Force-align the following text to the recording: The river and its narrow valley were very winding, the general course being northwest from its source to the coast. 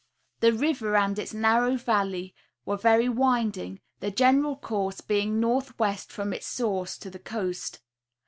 The 0.39 0.51
river 0.51 0.95
and 0.95 1.19
its 1.19 1.31
narrow 1.31 1.75
valley 1.77 2.33
were 2.65 2.75
very 2.75 3.07
winding, 3.07 3.81
the 3.99 4.09
general 4.09 4.55
course 4.55 4.99
being 4.99 5.39
northwest 5.39 6.11
from 6.11 6.33
its 6.33 6.47
source 6.47 6.97
to 6.97 7.11
the 7.11 7.19
coast. 7.19 7.81